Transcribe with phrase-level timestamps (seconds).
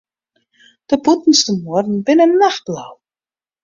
[0.87, 2.93] De bûtenste muorren binne nachtblau.